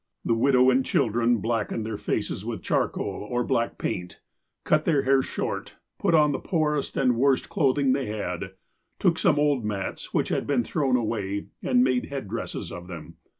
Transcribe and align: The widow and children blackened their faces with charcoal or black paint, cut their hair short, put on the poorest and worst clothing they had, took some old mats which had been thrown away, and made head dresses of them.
The 0.25 0.33
widow 0.33 0.71
and 0.71 0.83
children 0.83 1.37
blackened 1.41 1.85
their 1.85 1.95
faces 1.95 2.43
with 2.43 2.63
charcoal 2.63 3.21
or 3.21 3.43
black 3.43 3.77
paint, 3.77 4.19
cut 4.63 4.83
their 4.85 5.03
hair 5.03 5.21
short, 5.21 5.75
put 5.99 6.15
on 6.15 6.31
the 6.31 6.39
poorest 6.39 6.97
and 6.97 7.15
worst 7.17 7.49
clothing 7.49 7.93
they 7.93 8.07
had, 8.07 8.53
took 8.97 9.19
some 9.19 9.37
old 9.37 9.63
mats 9.63 10.11
which 10.11 10.29
had 10.29 10.47
been 10.47 10.63
thrown 10.63 10.95
away, 10.95 11.49
and 11.61 11.83
made 11.83 12.05
head 12.07 12.27
dresses 12.27 12.71
of 12.71 12.87
them. 12.87 13.17